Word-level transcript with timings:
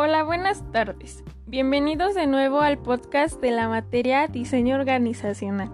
Hola, 0.00 0.22
buenas 0.22 0.62
tardes. 0.70 1.24
Bienvenidos 1.48 2.14
de 2.14 2.28
nuevo 2.28 2.60
al 2.60 2.78
podcast 2.78 3.40
de 3.40 3.50
la 3.50 3.68
materia 3.68 4.28
Diseño 4.28 4.76
Organizacional. 4.76 5.72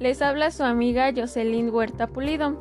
Les 0.00 0.20
habla 0.20 0.50
su 0.50 0.64
amiga 0.64 1.12
Jocelyn 1.14 1.72
Huerta 1.72 2.08
Pulido. 2.08 2.60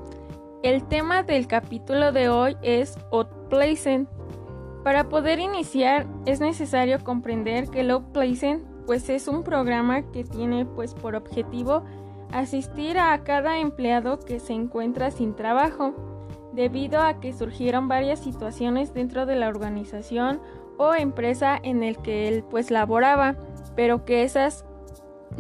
El 0.62 0.88
tema 0.88 1.24
del 1.24 1.48
capítulo 1.48 2.12
de 2.12 2.30
hoy 2.30 2.56
es 2.62 3.00
Outplacement. 3.12 4.08
Para 4.84 5.10
poder 5.10 5.40
iniciar 5.40 6.06
es 6.28 6.40
necesario 6.40 7.04
comprender 7.04 7.70
que 7.70 7.80
el 7.80 7.90
Outplacement 7.90 8.64
pues 8.86 9.10
es 9.10 9.28
un 9.28 9.44
programa 9.44 10.04
que 10.12 10.24
tiene 10.24 10.68
pues 10.68 10.94
por 10.94 11.16
objetivo 11.16 11.84
asistir 12.32 13.00
a 13.00 13.24
cada 13.24 13.58
empleado 13.58 14.20
que 14.20 14.40
se 14.40 14.54
encuentra 14.54 15.10
sin 15.10 15.36
trabajo, 15.36 15.96
debido 16.54 17.02
a 17.02 17.20
que 17.20 17.34
surgieron 17.34 17.88
varias 17.88 18.20
situaciones 18.20 18.94
dentro 18.94 19.26
de 19.26 19.36
la 19.36 19.48
organización 19.48 20.40
o 20.82 20.96
empresa 20.96 21.60
en 21.62 21.84
el 21.84 21.98
que 22.00 22.28
él 22.28 22.44
pues 22.50 22.72
laboraba, 22.72 23.36
pero 23.76 24.04
que 24.04 24.24
esas 24.24 24.66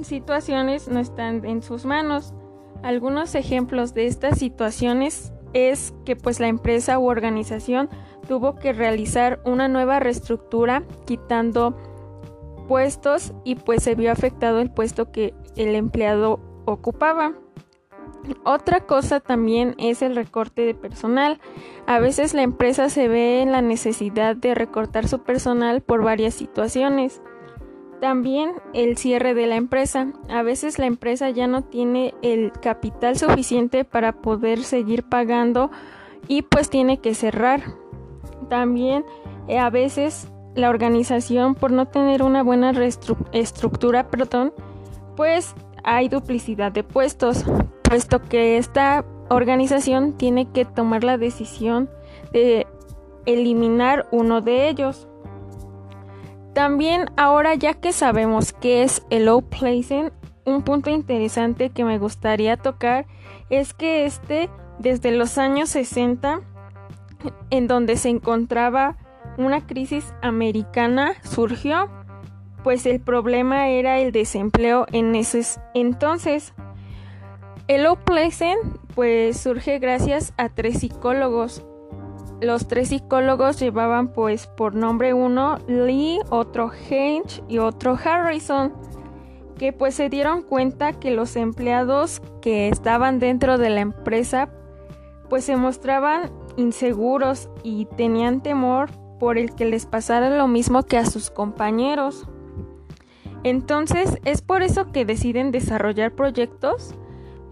situaciones 0.03 0.87
no 0.87 0.99
están 0.99 1.43
en 1.45 1.63
sus 1.63 1.83
manos. 1.83 2.35
Algunos 2.83 3.33
ejemplos 3.33 3.95
de 3.95 4.05
estas 4.05 4.37
situaciones 4.37 5.33
es 5.53 5.95
que 6.05 6.15
pues 6.15 6.39
la 6.39 6.47
empresa 6.47 6.99
u 6.99 7.09
organización 7.09 7.89
tuvo 8.27 8.55
que 8.55 8.71
realizar 8.71 9.41
una 9.43 9.67
nueva 9.67 9.99
reestructura 9.99 10.83
quitando 11.07 11.75
puestos 12.67 13.33
y 13.43 13.55
pues 13.55 13.81
se 13.81 13.95
vio 13.95 14.11
afectado 14.11 14.59
el 14.59 14.69
puesto 14.69 15.11
que 15.11 15.33
el 15.55 15.73
empleado 15.73 16.39
ocupaba. 16.65 17.33
Otra 18.43 18.81
cosa 18.81 19.19
también 19.19 19.75
es 19.77 20.01
el 20.01 20.15
recorte 20.15 20.63
de 20.63 20.73
personal. 20.73 21.39
A 21.87 21.99
veces 21.99 22.33
la 22.33 22.43
empresa 22.43 22.89
se 22.89 23.07
ve 23.07 23.41
en 23.41 23.51
la 23.51 23.61
necesidad 23.61 24.35
de 24.35 24.55
recortar 24.55 25.07
su 25.07 25.19
personal 25.19 25.81
por 25.81 26.03
varias 26.03 26.33
situaciones. 26.33 27.21
También 27.99 28.53
el 28.73 28.97
cierre 28.97 29.33
de 29.33 29.47
la 29.47 29.55
empresa. 29.55 30.07
A 30.29 30.41
veces 30.41 30.79
la 30.79 30.87
empresa 30.87 31.29
ya 31.29 31.47
no 31.47 31.63
tiene 31.63 32.13
el 32.21 32.51
capital 32.51 33.17
suficiente 33.17 33.85
para 33.85 34.13
poder 34.13 34.63
seguir 34.63 35.03
pagando 35.03 35.69
y 36.27 36.41
pues 36.41 36.69
tiene 36.69 36.99
que 36.99 37.13
cerrar. 37.13 37.61
También 38.49 39.05
eh, 39.47 39.59
a 39.59 39.69
veces 39.69 40.27
la 40.55 40.69
organización 40.69 41.55
por 41.55 41.71
no 41.71 41.87
tener 41.87 42.23
una 42.23 42.43
buena 42.43 42.71
estructura, 43.31 44.09
perdón, 44.09 44.53
pues 45.15 45.55
hay 45.83 46.09
duplicidad 46.09 46.71
de 46.71 46.83
puestos, 46.83 47.45
puesto 47.91 48.21
que 48.21 48.57
esta 48.57 49.03
organización 49.27 50.13
tiene 50.13 50.49
que 50.49 50.63
tomar 50.63 51.03
la 51.03 51.17
decisión 51.17 51.89
de 52.31 52.65
eliminar 53.25 54.07
uno 54.13 54.39
de 54.39 54.69
ellos. 54.69 55.09
También 56.53 57.11
ahora 57.17 57.53
ya 57.55 57.73
que 57.73 57.91
sabemos 57.91 58.53
qué 58.53 58.83
es 58.83 59.05
el 59.09 59.25
low 59.25 59.41
placing, 59.41 60.09
un 60.45 60.61
punto 60.61 60.89
interesante 60.89 61.69
que 61.69 61.83
me 61.83 61.97
gustaría 61.97 62.55
tocar 62.55 63.07
es 63.49 63.73
que 63.73 64.05
este 64.05 64.49
desde 64.79 65.11
los 65.11 65.37
años 65.37 65.67
60 65.71 66.39
en 67.49 67.67
donde 67.67 67.97
se 67.97 68.07
encontraba 68.07 68.95
una 69.37 69.67
crisis 69.67 70.13
americana 70.21 71.15
surgió 71.23 71.89
pues 72.63 72.85
el 72.85 73.01
problema 73.01 73.67
era 73.67 73.99
el 73.99 74.13
desempleo 74.13 74.85
en 74.93 75.13
ese 75.15 75.43
entonces 75.73 76.53
el 77.71 77.83
low 77.83 77.97
pues 78.95 79.39
surge 79.39 79.79
gracias 79.79 80.33
a 80.35 80.49
tres 80.49 80.79
psicólogos. 80.79 81.63
Los 82.41 82.67
tres 82.67 82.89
psicólogos 82.89 83.61
llevaban 83.61 84.11
pues 84.11 84.45
por 84.45 84.75
nombre 84.75 85.13
uno 85.13 85.57
Lee, 85.69 86.19
otro 86.29 86.69
Henge 86.73 87.41
y 87.47 87.59
otro 87.59 87.97
Harrison, 88.03 88.73
que 89.57 89.71
pues 89.71 89.95
se 89.95 90.09
dieron 90.09 90.41
cuenta 90.41 90.91
que 90.91 91.11
los 91.11 91.37
empleados 91.37 92.21
que 92.41 92.67
estaban 92.67 93.19
dentro 93.19 93.57
de 93.57 93.69
la 93.69 93.79
empresa 93.79 94.49
pues 95.29 95.45
se 95.45 95.55
mostraban 95.55 96.29
inseguros 96.57 97.49
y 97.63 97.85
tenían 97.95 98.43
temor 98.43 98.89
por 99.17 99.37
el 99.37 99.55
que 99.55 99.63
les 99.63 99.85
pasara 99.85 100.29
lo 100.29 100.49
mismo 100.49 100.83
que 100.83 100.97
a 100.97 101.05
sus 101.05 101.29
compañeros. 101.29 102.27
Entonces 103.45 104.17
es 104.25 104.41
por 104.41 104.61
eso 104.61 104.91
que 104.91 105.05
deciden 105.05 105.51
desarrollar 105.51 106.11
proyectos 106.11 106.95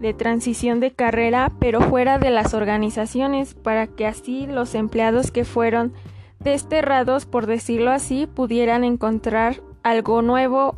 de 0.00 0.14
transición 0.14 0.80
de 0.80 0.92
carrera, 0.92 1.52
pero 1.60 1.80
fuera 1.82 2.18
de 2.18 2.30
las 2.30 2.54
organizaciones, 2.54 3.54
para 3.54 3.86
que 3.86 4.06
así 4.06 4.46
los 4.46 4.74
empleados 4.74 5.30
que 5.30 5.44
fueron 5.44 5.92
desterrados, 6.40 7.26
por 7.26 7.46
decirlo 7.46 7.90
así, 7.90 8.26
pudieran 8.26 8.82
encontrar 8.82 9.62
algo 9.82 10.22
nuevo 10.22 10.74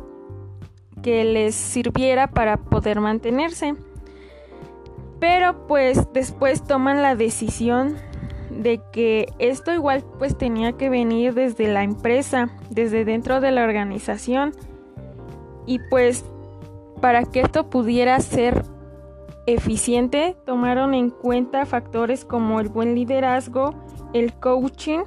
que 1.01 1.23
les 1.23 1.55
sirviera 1.55 2.27
para 2.27 2.57
poder 2.57 2.99
mantenerse. 2.99 3.75
Pero 5.19 5.67
pues 5.67 6.11
después 6.13 6.63
toman 6.63 7.01
la 7.01 7.15
decisión 7.15 7.95
de 8.49 8.81
que 8.91 9.27
esto 9.39 9.73
igual 9.73 10.03
pues 10.19 10.37
tenía 10.37 10.73
que 10.73 10.89
venir 10.89 11.33
desde 11.33 11.67
la 11.67 11.83
empresa, 11.83 12.49
desde 12.69 13.05
dentro 13.05 13.39
de 13.39 13.51
la 13.51 13.63
organización. 13.63 14.53
Y 15.65 15.79
pues 15.89 16.25
para 16.99 17.23
que 17.23 17.41
esto 17.41 17.69
pudiera 17.69 18.19
ser 18.19 18.63
eficiente 19.45 20.35
tomaron 20.45 20.93
en 20.93 21.09
cuenta 21.09 21.65
factores 21.65 22.25
como 22.25 22.59
el 22.59 22.69
buen 22.69 22.95
liderazgo, 22.95 23.73
el 24.13 24.33
coaching 24.33 24.99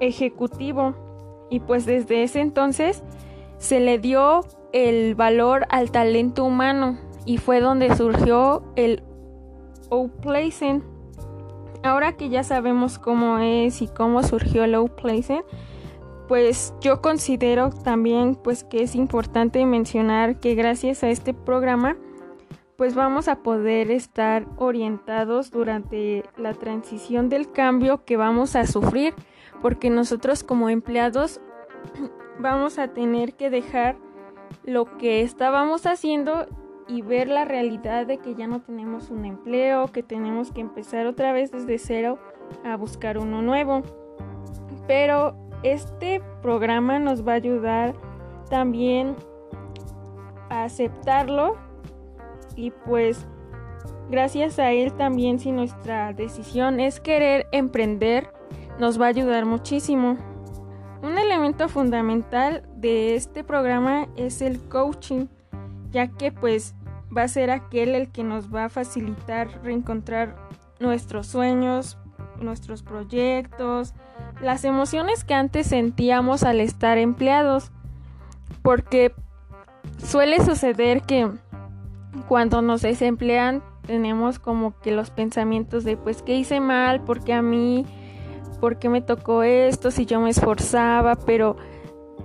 ejecutivo 0.00 0.94
y 1.50 1.60
pues 1.60 1.86
desde 1.86 2.22
ese 2.22 2.40
entonces 2.40 3.02
se 3.58 3.80
le 3.80 3.98
dio 3.98 4.40
el 4.72 5.14
valor 5.14 5.66
al 5.70 5.90
talento 5.90 6.44
humano 6.44 6.98
y 7.24 7.38
fue 7.38 7.60
donde 7.60 7.94
surgió 7.94 8.62
el 8.74 9.02
Outplacing. 9.90 10.82
Ahora 11.84 12.16
que 12.16 12.28
ya 12.28 12.42
sabemos 12.42 12.98
cómo 12.98 13.38
es 13.38 13.82
y 13.82 13.88
cómo 13.88 14.22
surgió 14.22 14.64
el 14.64 14.74
Outplacing, 14.74 15.42
pues 16.26 16.74
yo 16.80 17.02
considero 17.02 17.70
también 17.70 18.34
pues 18.34 18.64
que 18.64 18.82
es 18.82 18.94
importante 18.94 19.64
mencionar 19.66 20.40
que 20.40 20.54
gracias 20.54 21.04
a 21.04 21.10
este 21.10 21.34
programa 21.34 21.96
pues 22.76 22.94
vamos 22.94 23.28
a 23.28 23.42
poder 23.42 23.90
estar 23.90 24.46
orientados 24.56 25.50
durante 25.50 26.24
la 26.36 26.54
transición 26.54 27.28
del 27.28 27.50
cambio 27.52 28.04
que 28.04 28.16
vamos 28.16 28.56
a 28.56 28.66
sufrir, 28.66 29.14
porque 29.60 29.90
nosotros 29.90 30.42
como 30.42 30.68
empleados 30.68 31.40
vamos 32.38 32.78
a 32.78 32.88
tener 32.88 33.34
que 33.34 33.50
dejar 33.50 33.96
lo 34.64 34.96
que 34.96 35.22
estábamos 35.22 35.86
haciendo 35.86 36.46
y 36.88 37.02
ver 37.02 37.28
la 37.28 37.44
realidad 37.44 38.06
de 38.06 38.18
que 38.18 38.34
ya 38.34 38.46
no 38.46 38.60
tenemos 38.60 39.10
un 39.10 39.24
empleo, 39.24 39.86
que 39.88 40.02
tenemos 40.02 40.50
que 40.52 40.60
empezar 40.60 41.06
otra 41.06 41.32
vez 41.32 41.50
desde 41.50 41.78
cero 41.78 42.18
a 42.64 42.76
buscar 42.76 43.18
uno 43.18 43.42
nuevo. 43.42 43.82
Pero 44.86 45.36
este 45.62 46.20
programa 46.42 46.98
nos 46.98 47.26
va 47.26 47.32
a 47.32 47.36
ayudar 47.36 47.94
también 48.50 49.14
a 50.50 50.64
aceptarlo 50.64 51.56
y 52.56 52.70
pues 52.70 53.26
gracias 54.10 54.58
a 54.58 54.72
él 54.72 54.92
también 54.92 55.38
si 55.38 55.52
nuestra 55.52 56.12
decisión 56.12 56.80
es 56.80 57.00
querer 57.00 57.46
emprender 57.52 58.30
nos 58.78 59.00
va 59.00 59.06
a 59.06 59.10
ayudar 59.10 59.44
muchísimo. 59.44 60.16
Un 61.02 61.18
elemento 61.18 61.68
fundamental 61.68 62.62
de 62.76 63.14
este 63.16 63.44
programa 63.44 64.08
es 64.16 64.40
el 64.40 64.60
coaching, 64.60 65.26
ya 65.90 66.08
que 66.08 66.32
pues 66.32 66.74
va 67.16 67.22
a 67.22 67.28
ser 67.28 67.50
aquel 67.50 67.94
el 67.94 68.10
que 68.10 68.24
nos 68.24 68.54
va 68.54 68.66
a 68.66 68.68
facilitar 68.68 69.48
reencontrar 69.62 70.36
nuestros 70.80 71.26
sueños, 71.26 71.98
nuestros 72.40 72.82
proyectos, 72.82 73.94
las 74.40 74.64
emociones 74.64 75.24
que 75.24 75.34
antes 75.34 75.66
sentíamos 75.66 76.44
al 76.44 76.60
estar 76.60 76.98
empleados, 76.98 77.70
porque 78.62 79.14
suele 79.98 80.44
suceder 80.44 81.02
que 81.02 81.30
cuando 82.28 82.62
nos 82.62 82.82
desemplean 82.82 83.62
tenemos 83.86 84.38
como 84.38 84.78
que 84.80 84.92
los 84.92 85.10
pensamientos 85.10 85.84
de 85.84 85.96
pues 85.96 86.22
qué 86.22 86.36
hice 86.36 86.60
mal, 86.60 87.02
por 87.02 87.24
qué 87.24 87.32
a 87.32 87.42
mí, 87.42 87.84
por 88.60 88.78
qué 88.78 88.88
me 88.88 89.00
tocó 89.00 89.42
esto, 89.42 89.90
si 89.90 90.06
yo 90.06 90.20
me 90.20 90.30
esforzaba, 90.30 91.16
pero 91.16 91.56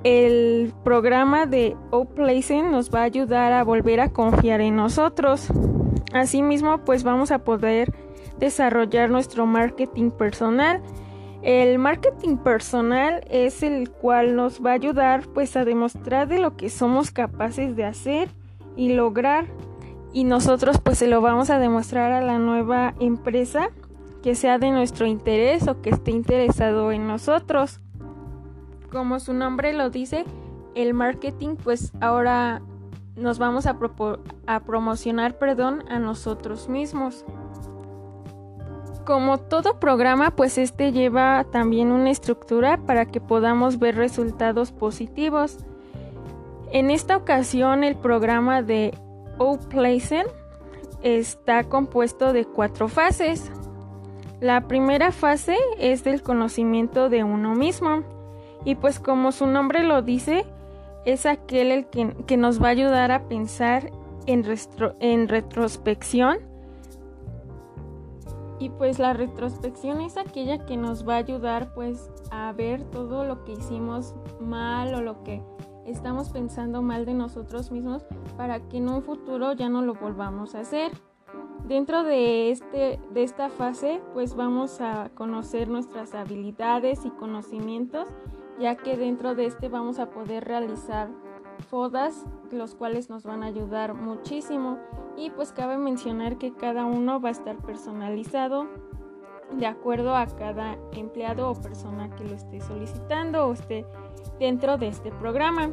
el 0.03 0.73
programa 0.83 1.45
de 1.45 1.75
Outplacing 1.91 2.71
nos 2.71 2.93
va 2.93 3.01
a 3.01 3.03
ayudar 3.03 3.53
a 3.53 3.63
volver 3.63 3.99
a 3.99 4.09
confiar 4.09 4.61
en 4.61 4.75
nosotros. 4.75 5.47
Asimismo, 6.13 6.79
pues 6.85 7.03
vamos 7.03 7.31
a 7.31 7.39
poder 7.39 7.93
desarrollar 8.39 9.09
nuestro 9.09 9.45
marketing 9.45 10.11
personal. 10.11 10.81
El 11.41 11.79
marketing 11.79 12.37
personal 12.37 13.21
es 13.29 13.63
el 13.63 13.89
cual 13.89 14.35
nos 14.35 14.63
va 14.63 14.71
a 14.71 14.73
ayudar 14.73 15.27
pues 15.33 15.55
a 15.55 15.65
demostrar 15.65 16.27
de 16.27 16.39
lo 16.39 16.55
que 16.55 16.69
somos 16.69 17.11
capaces 17.11 17.75
de 17.75 17.85
hacer 17.85 18.29
y 18.75 18.93
lograr 18.93 19.45
y 20.13 20.23
nosotros 20.23 20.79
pues 20.83 20.97
se 20.97 21.07
lo 21.07 21.21
vamos 21.21 21.49
a 21.49 21.59
demostrar 21.59 22.11
a 22.11 22.21
la 22.21 22.39
nueva 22.39 22.93
empresa 22.99 23.69
que 24.23 24.35
sea 24.35 24.57
de 24.57 24.71
nuestro 24.71 25.05
interés 25.05 25.67
o 25.67 25.81
que 25.81 25.89
esté 25.91 26.11
interesado 26.11 26.91
en 26.91 27.07
nosotros. 27.07 27.79
como 28.91 29.19
su 29.19 29.33
nombre 29.33 29.73
lo 29.73 29.89
dice, 29.89 30.25
el 30.75 30.93
marketing 30.93 31.55
pues 31.55 31.91
ahora 32.01 32.61
nos 33.15 33.39
vamos 33.39 33.65
a, 33.65 33.77
a 34.47 34.59
promocionar 34.61 35.37
perdón, 35.37 35.83
a 35.89 35.99
nosotros 35.99 36.69
mismos. 36.69 37.25
Como 39.05 39.37
todo 39.37 39.79
programa, 39.79 40.31
pues 40.31 40.57
este 40.57 40.91
lleva 40.91 41.45
también 41.45 41.91
una 41.91 42.09
estructura 42.09 42.77
para 42.85 43.05
que 43.05 43.21
podamos 43.21 43.79
ver 43.79 43.95
resultados 43.95 44.71
positivos. 44.71 45.57
En 46.71 46.91
esta 46.91 47.15
ocasión 47.15 47.85
el 47.85 47.95
programa 47.95 48.61
de 48.61 48.93
Outplacement 49.39 50.27
está 51.03 51.63
compuesto 51.63 52.33
de 52.33 52.45
cuatro 52.45 52.87
fases. 52.87 53.51
La 54.39 54.67
primera 54.67 55.11
fase 55.11 55.57
es 55.79 56.03
del 56.03 56.21
conocimiento 56.21 57.09
de 57.09 57.23
uno 57.23 57.55
mismo 57.55 58.03
y 58.65 58.75
pues 58.75 58.99
como 58.99 59.31
su 59.31 59.47
nombre 59.47 59.83
lo 59.83 60.01
dice, 60.01 60.45
es 61.05 61.25
aquel 61.25 61.71
el 61.71 61.85
que, 61.87 62.37
nos 62.37 62.61
va 62.61 62.67
a 62.67 62.71
ayudar 62.71 63.11
a 63.11 63.27
pensar 63.27 63.91
en, 64.25 64.45
en 64.99 65.27
retrospección 65.27 66.39
y 68.59 68.69
pues 68.69 68.99
la 68.99 69.13
retrospección 69.13 70.01
es 70.01 70.17
aquella 70.17 70.65
que 70.65 70.77
nos 70.77 71.07
va 71.07 71.15
a 71.15 71.17
ayudar 71.17 71.73
pues 71.73 72.09
a 72.31 72.51
ver 72.53 72.83
todo 72.85 73.23
lo 73.23 73.43
que 73.43 73.53
hicimos 73.53 74.15
mal 74.39 74.95
o 74.95 75.01
lo 75.01 75.23
que 75.23 75.41
estamos 75.87 76.29
pensando 76.29 76.81
mal 76.81 77.05
de 77.05 77.13
nosotros 77.13 77.71
mismos 77.71 78.05
para 78.35 78.59
que 78.59 78.77
en 78.77 78.89
un 78.89 79.01
futuro 79.01 79.53
ya 79.53 79.69
no 79.69 79.81
lo 79.81 79.95
volvamos 79.95 80.53
a 80.53 80.59
hacer. 80.59 80.91
Dentro 81.65 82.03
de, 82.03 82.51
este, 82.51 82.99
de 83.11 83.23
esta 83.23 83.49
fase 83.49 84.01
pues 84.13 84.35
vamos 84.35 84.79
a 84.81 85.09
conocer 85.15 85.69
nuestras 85.69 86.13
habilidades 86.13 87.05
y 87.05 87.09
conocimientos 87.09 88.07
ya 88.59 88.75
que 88.75 88.97
dentro 88.97 89.35
de 89.35 89.45
este 89.45 89.69
vamos 89.69 89.99
a 89.99 90.09
poder 90.09 90.45
realizar 90.45 91.09
fodas 91.69 92.25
los 92.51 92.75
cuales 92.75 93.09
nos 93.09 93.23
van 93.23 93.43
a 93.43 93.47
ayudar 93.47 93.93
muchísimo 93.93 94.77
y 95.17 95.29
pues 95.31 95.51
cabe 95.51 95.77
mencionar 95.77 96.37
que 96.37 96.53
cada 96.53 96.85
uno 96.85 97.19
va 97.19 97.29
a 97.29 97.31
estar 97.31 97.57
personalizado 97.57 98.67
de 99.51 99.65
acuerdo 99.65 100.15
a 100.15 100.25
cada 100.27 100.77
empleado 100.93 101.49
o 101.49 101.55
persona 101.55 102.09
que 102.15 102.25
lo 102.25 102.35
esté 102.35 102.61
solicitando 102.61 103.47
o 103.47 103.53
esté 103.53 103.85
dentro 104.39 104.77
de 104.77 104.87
este 104.87 105.11
programa. 105.11 105.71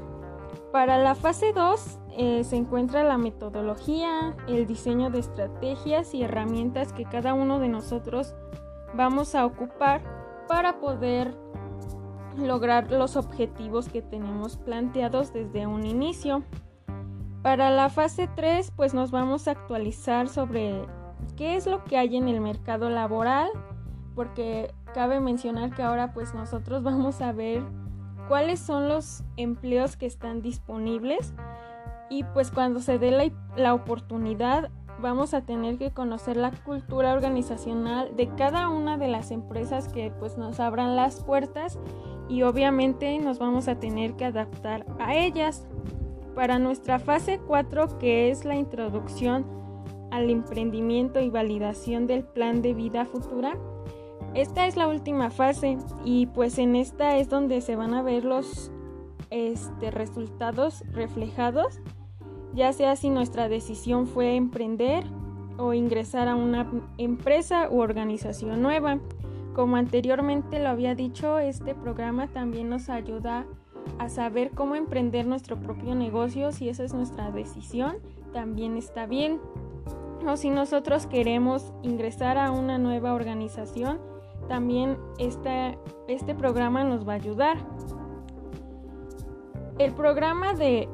Para 0.73 0.99
la 0.99 1.15
fase 1.15 1.53
2 1.53 1.99
eh, 2.17 2.44
se 2.44 2.56
encuentra 2.56 3.05
la 3.05 3.19
metodología, 3.19 4.37
el 4.49 4.67
diseño 4.67 5.11
de 5.11 5.21
estrategias 5.21 6.15
y 6.15 6.23
herramientas 6.23 6.93
que 6.93 7.05
cada 7.05 7.35
uno 7.35 7.59
de 7.59 7.69
nosotros 7.69 8.35
vamos 8.94 9.35
a 9.35 9.47
ocupar 9.47 10.03
para 10.49 10.81
poder 10.81 11.35
lograr 12.37 12.91
los 12.91 13.17
objetivos 13.17 13.88
que 13.88 14.03
tenemos 14.03 14.56
planteados 14.56 15.32
desde 15.32 15.67
un 15.67 15.85
inicio. 15.85 16.43
Para 17.43 17.70
la 17.70 17.88
fase 17.88 18.29
3 18.35 18.73
pues 18.77 18.94
nos 18.94 19.11
vamos 19.11 19.49
a 19.49 19.53
actualizar 19.53 20.29
sobre 20.29 20.87
qué 21.37 21.56
es 21.56 21.67
lo 21.67 21.85
que 21.85 21.97
hay 21.99 22.17
en 22.17 22.29
el 22.29 22.41
mercado 22.41 22.91
laboral 22.91 23.50
porque 24.15 24.73
cabe 24.94 25.21
mencionar 25.21 25.75
que 25.75 25.82
ahora 25.82 26.12
pues 26.12 26.35
nosotros 26.35 26.82
vamos 26.82 27.21
a 27.21 27.32
ver 27.32 27.62
cuáles 28.29 28.61
son 28.61 28.88
los 28.88 29.23
empleos 29.37 29.97
que 29.97 30.06
están 30.06 30.43
disponibles. 30.43 31.35
Y 32.11 32.23
pues 32.23 32.50
cuando 32.50 32.81
se 32.81 32.99
dé 32.99 33.11
la, 33.11 33.31
la 33.56 33.75
oportunidad 33.75 34.71
vamos 35.00 35.35
a 35.35 35.43
tener 35.43 35.76
que 35.76 35.91
conocer 35.91 36.37
la 36.37 36.53
cultura 36.53 37.12
organizacional 37.12 38.15
de 38.17 38.29
cada 38.29 38.69
una 38.69 38.97
de 38.97 39.09
las 39.09 39.32
empresas 39.32 39.88
que 39.88 40.12
pues 40.19 40.38
nos 40.38 40.61
abran 40.61 40.97
las 40.97 41.23
puertas. 41.23 41.79
Y 42.29 42.43
obviamente 42.43 43.19
nos 43.19 43.38
vamos 43.38 43.69
a 43.69 43.79
tener 43.79 44.15
que 44.15 44.27
adaptar 44.27 44.87
a 44.99 45.15
ellas. 45.15 45.67
Para 46.35 46.59
nuestra 46.59 46.99
fase 46.99 47.41
4 47.47 47.99
que 47.99 48.31
es 48.31 48.44
la 48.44 48.56
introducción 48.56 49.64
al 50.15 50.31
emprendimiento 50.31 51.21
y 51.21 51.29
validación 51.29 52.07
del 52.07 52.23
plan 52.23 52.63
de 52.63 52.73
vida 52.73 53.05
futura, 53.05 53.59
esta 54.35 54.67
es 54.67 54.77
la 54.77 54.89
última 54.89 55.31
fase 55.31 55.77
y 56.05 56.27
pues 56.27 56.59
en 56.59 56.77
esta 56.77 57.17
es 57.19 57.29
donde 57.29 57.61
se 57.61 57.77
van 57.77 57.95
a 57.95 58.03
ver 58.03 58.25
los 58.25 58.71
este, 59.31 59.91
resultados 59.91 60.85
reflejados, 60.93 61.81
ya 62.55 62.73
sea 62.73 62.95
si 62.95 63.11
nuestra 63.11 63.49
decisión 63.49 64.07
fue 64.07 64.37
emprender 64.37 65.05
o 65.57 65.73
ingresar 65.73 66.29
a 66.29 66.37
una 66.37 66.71
empresa 66.99 67.69
u 67.71 67.81
organización 67.81 68.63
nueva. 68.63 68.99
Como 69.55 69.77
anteriormente 69.77 70.61
lo 70.61 70.69
había 70.69 70.95
dicho, 70.95 71.39
este 71.39 71.75
programa 71.75 72.29
también 72.29 72.69
nos 72.69 72.89
ayuda 72.89 73.47
a 73.99 74.09
saber 74.09 74.51
cómo 74.51 74.75
emprender 74.75 75.27
nuestro 75.27 75.61
propio 75.61 75.95
negocio, 75.95 76.53
si 76.53 76.69
esa 76.69 76.85
es 76.85 76.95
nuestra 76.95 77.31
decisión, 77.31 77.97
también 78.33 78.77
está 78.77 79.07
bien. 79.07 79.41
O 80.26 80.37
si 80.37 80.50
nosotros 80.50 81.06
queremos 81.06 81.73
ingresar 81.82 82.38
a 82.38 82.50
una 82.50 82.79
nueva 82.79 83.12
organización, 83.12 84.00
también 84.49 84.99
este, 85.19 85.79
este 86.09 86.35
programa 86.35 86.85
nos 86.85 87.06
va 87.06 87.12
a 87.12 87.17
ayudar. 87.17 87.59
El 89.79 89.93
programa 89.93 90.55
de, 90.55 90.88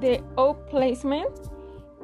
de 0.00 0.22
Outplacement 0.36 1.30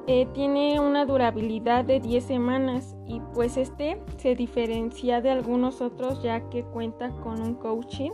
eh, 0.07 0.27
tiene 0.35 0.81
una 0.81 1.05
durabilidad 1.05 1.85
de 1.85 2.01
10 2.01 2.25
semanas 2.25 2.97
y 3.07 3.21
pues 3.35 3.57
este 3.57 4.03
se 4.17 4.35
diferencia 4.35 5.21
de 5.21 5.31
algunos 5.31 5.81
otros 5.81 6.23
ya 6.23 6.49
que 6.49 6.65
cuenta 6.65 7.11
con 7.23 7.41
un 7.41 7.55
coaching 7.55 8.11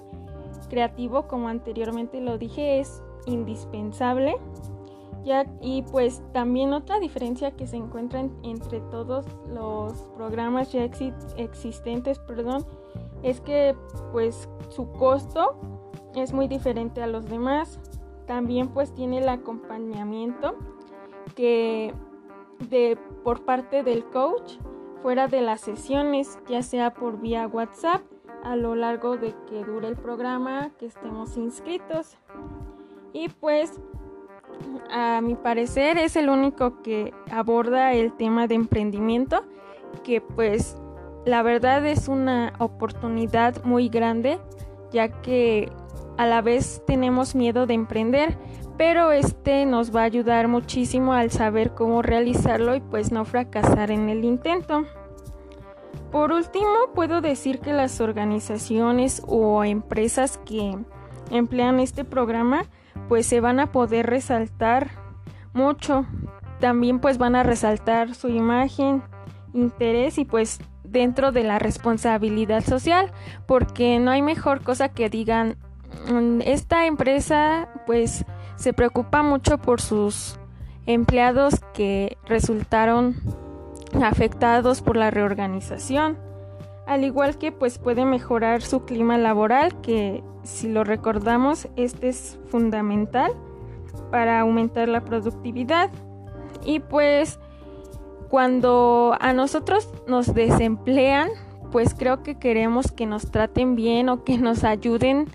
creativo 0.68 1.26
como 1.26 1.48
anteriormente 1.48 2.20
lo 2.20 2.36
dije 2.36 2.78
es 2.78 3.02
indispensable 3.24 4.36
y 5.60 5.82
pues 5.82 6.22
también 6.32 6.72
otra 6.72 6.98
diferencia 6.98 7.50
que 7.50 7.66
se 7.66 7.76
encuentra 7.76 8.24
entre 8.42 8.80
todos 8.80 9.26
los 9.48 9.92
programas 10.16 10.72
ya 10.72 10.84
existentes 11.36 12.18
perdón 12.20 12.64
es 13.22 13.40
que 13.40 13.74
pues 14.12 14.48
su 14.68 14.90
costo 14.92 15.56
es 16.14 16.32
muy 16.32 16.48
diferente 16.48 17.02
a 17.02 17.06
los 17.06 17.26
demás 17.26 17.78
también 18.26 18.68
pues 18.68 18.94
tiene 18.94 19.18
el 19.18 19.28
acompañamiento 19.28 20.54
que 21.34 21.94
de 22.70 22.98
por 23.24 23.44
parte 23.44 23.82
del 23.82 24.04
coach 24.06 24.54
fuera 25.02 25.28
de 25.28 25.40
las 25.40 25.60
sesiones, 25.60 26.38
ya 26.48 26.62
sea 26.62 26.92
por 26.92 27.20
vía 27.20 27.46
WhatsApp 27.46 28.02
a 28.42 28.56
lo 28.56 28.74
largo 28.74 29.16
de 29.16 29.34
que 29.48 29.64
dure 29.64 29.88
el 29.88 29.96
programa, 29.96 30.70
que 30.78 30.86
estemos 30.86 31.36
inscritos. 31.36 32.16
Y 33.12 33.28
pues 33.28 33.80
a 34.90 35.20
mi 35.20 35.34
parecer 35.34 35.98
es 35.98 36.16
el 36.16 36.28
único 36.28 36.82
que 36.82 37.12
aborda 37.30 37.92
el 37.92 38.12
tema 38.12 38.46
de 38.46 38.54
emprendimiento, 38.54 39.42
que 40.04 40.20
pues 40.20 40.76
la 41.24 41.42
verdad 41.42 41.84
es 41.86 42.08
una 42.08 42.54
oportunidad 42.58 43.62
muy 43.64 43.88
grande, 43.88 44.38
ya 44.90 45.08
que 45.08 45.70
a 46.16 46.26
la 46.26 46.42
vez 46.42 46.82
tenemos 46.86 47.34
miedo 47.34 47.66
de 47.66 47.74
emprender, 47.74 48.36
pero 48.76 49.12
este 49.12 49.66
nos 49.66 49.94
va 49.94 50.02
a 50.02 50.04
ayudar 50.04 50.48
muchísimo 50.48 51.12
al 51.12 51.30
saber 51.30 51.74
cómo 51.74 52.02
realizarlo 52.02 52.74
y 52.74 52.80
pues 52.80 53.12
no 53.12 53.24
fracasar 53.24 53.90
en 53.90 54.08
el 54.08 54.24
intento. 54.24 54.84
Por 56.10 56.32
último, 56.32 56.92
puedo 56.94 57.20
decir 57.20 57.60
que 57.60 57.72
las 57.72 58.00
organizaciones 58.00 59.22
o 59.26 59.62
empresas 59.64 60.38
que 60.38 60.78
emplean 61.30 61.80
este 61.80 62.04
programa 62.04 62.64
pues 63.08 63.26
se 63.26 63.40
van 63.40 63.60
a 63.60 63.72
poder 63.72 64.06
resaltar 64.06 64.90
mucho. 65.52 66.06
También 66.60 66.98
pues 67.00 67.18
van 67.18 67.36
a 67.36 67.42
resaltar 67.42 68.14
su 68.14 68.28
imagen, 68.28 69.02
interés 69.54 70.18
y 70.18 70.24
pues 70.24 70.60
dentro 70.84 71.32
de 71.32 71.44
la 71.44 71.58
responsabilidad 71.58 72.64
social, 72.64 73.12
porque 73.46 73.98
no 73.98 74.10
hay 74.10 74.22
mejor 74.22 74.62
cosa 74.62 74.88
que 74.88 75.10
digan 75.10 75.56
mm, 76.10 76.40
esta 76.44 76.86
empresa 76.86 77.68
pues 77.86 78.24
se 78.56 78.72
preocupa 78.72 79.22
mucho 79.22 79.58
por 79.58 79.80
sus 79.80 80.38
empleados 80.86 81.60
que 81.74 82.16
resultaron 82.26 83.16
afectados 84.02 84.82
por 84.82 84.96
la 84.96 85.10
reorganización, 85.10 86.18
al 86.88 87.04
igual 87.04 87.36
que 87.36 87.52
pues 87.52 87.78
puede 87.78 88.06
mejorar 88.06 88.62
su 88.62 88.86
clima 88.86 89.18
laboral, 89.18 89.78
que 89.82 90.24
si 90.42 90.68
lo 90.68 90.84
recordamos, 90.84 91.68
este 91.76 92.08
es 92.08 92.38
fundamental 92.46 93.32
para 94.10 94.40
aumentar 94.40 94.88
la 94.88 95.04
productividad. 95.04 95.90
Y 96.64 96.80
pues 96.80 97.38
cuando 98.30 99.14
a 99.20 99.34
nosotros 99.34 99.92
nos 100.06 100.34
desemplean, 100.34 101.28
pues 101.70 101.92
creo 101.92 102.22
que 102.22 102.38
queremos 102.38 102.90
que 102.90 103.04
nos 103.04 103.30
traten 103.30 103.76
bien 103.76 104.08
o 104.08 104.24
que 104.24 104.38
nos 104.38 104.64
ayuden 104.64 105.26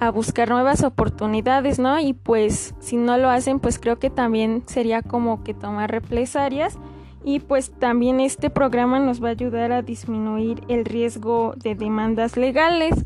a 0.00 0.10
buscar 0.10 0.48
nuevas 0.48 0.82
oportunidades, 0.82 1.78
¿no? 1.78 2.00
Y 2.00 2.12
pues 2.12 2.74
si 2.80 2.96
no 2.96 3.18
lo 3.18 3.30
hacen, 3.30 3.60
pues 3.60 3.78
creo 3.78 4.00
que 4.00 4.10
también 4.10 4.64
sería 4.66 5.02
como 5.02 5.44
que 5.44 5.54
tomar 5.54 5.92
represalias 5.92 6.76
y 7.28 7.40
pues 7.40 7.70
también 7.72 8.20
este 8.20 8.48
programa 8.48 9.00
nos 9.00 9.22
va 9.22 9.28
a 9.28 9.32
ayudar 9.32 9.70
a 9.70 9.82
disminuir 9.82 10.62
el 10.68 10.86
riesgo 10.86 11.52
de 11.58 11.74
demandas 11.74 12.38
legales. 12.38 13.04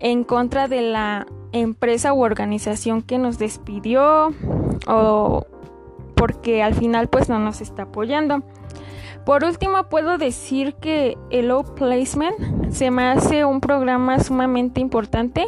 en 0.00 0.24
contra 0.24 0.66
de 0.66 0.82
la 0.82 1.24
empresa 1.52 2.12
u 2.12 2.24
organización 2.24 3.00
que 3.00 3.16
nos 3.16 3.38
despidió 3.38 4.34
o 4.88 5.46
porque 6.16 6.64
al 6.64 6.74
final 6.74 7.06
pues 7.08 7.28
no 7.28 7.38
nos 7.38 7.60
está 7.60 7.84
apoyando. 7.84 8.42
Por 9.24 9.44
último 9.44 9.84
puedo 9.84 10.18
decir 10.18 10.74
que 10.74 11.16
el 11.30 11.48
Low 11.48 11.76
Placement 11.76 12.72
se 12.72 12.90
me 12.90 13.04
hace 13.04 13.44
un 13.44 13.60
programa 13.60 14.18
sumamente 14.18 14.80
importante 14.80 15.46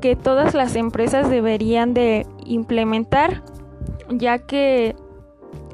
que 0.00 0.16
todas 0.16 0.54
las 0.54 0.76
empresas 0.76 1.28
deberían 1.28 1.92
de 1.92 2.26
implementar 2.46 3.42
ya 4.08 4.38
que 4.38 4.96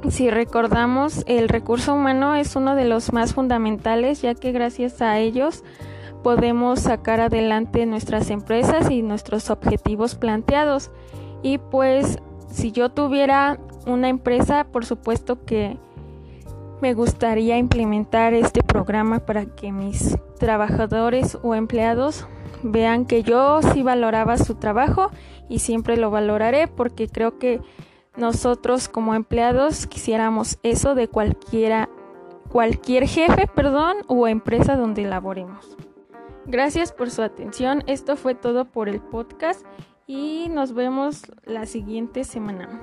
si 0.08 0.30
recordamos 0.30 1.24
el 1.26 1.48
recurso 1.48 1.94
humano 1.94 2.34
es 2.34 2.56
uno 2.56 2.74
de 2.74 2.84
los 2.84 3.12
más 3.12 3.34
fundamentales 3.34 4.22
ya 4.22 4.34
que 4.34 4.52
gracias 4.52 5.02
a 5.02 5.18
ellos 5.18 5.62
podemos 6.22 6.80
sacar 6.80 7.20
adelante 7.20 7.86
nuestras 7.86 8.30
empresas 8.30 8.90
y 8.90 9.02
nuestros 9.02 9.50
objetivos 9.50 10.14
planteados. 10.14 10.90
Y 11.42 11.58
pues 11.58 12.18
si 12.50 12.72
yo 12.72 12.90
tuviera 12.90 13.58
una 13.86 14.08
empresa, 14.08 14.64
por 14.64 14.84
supuesto 14.84 15.44
que 15.44 15.78
me 16.80 16.94
gustaría 16.94 17.58
implementar 17.58 18.34
este 18.34 18.62
programa 18.62 19.20
para 19.20 19.46
que 19.46 19.72
mis 19.72 20.16
trabajadores 20.38 21.38
o 21.42 21.54
empleados 21.54 22.26
vean 22.62 23.06
que 23.06 23.22
yo 23.22 23.60
sí 23.62 23.82
valoraba 23.82 24.36
su 24.38 24.54
trabajo 24.54 25.10
y 25.48 25.60
siempre 25.60 25.96
lo 25.96 26.10
valoraré 26.10 26.68
porque 26.68 27.08
creo 27.08 27.38
que 27.38 27.60
nosotros 28.16 28.88
como 28.88 29.14
empleados 29.14 29.86
quisiéramos 29.86 30.58
eso 30.62 30.94
de 30.94 31.08
cualquiera 31.08 31.88
cualquier 32.50 33.06
jefe, 33.06 33.46
perdón, 33.46 33.98
o 34.08 34.26
empresa 34.28 34.76
donde 34.76 35.04
laboremos. 35.04 35.76
Gracias 36.46 36.92
por 36.92 37.10
su 37.10 37.22
atención. 37.22 37.82
Esto 37.86 38.16
fue 38.16 38.34
todo 38.34 38.64
por 38.64 38.88
el 38.88 39.00
podcast 39.00 39.64
y 40.06 40.48
nos 40.50 40.74
vemos 40.74 41.22
la 41.44 41.66
siguiente 41.66 42.24
semana. 42.24 42.82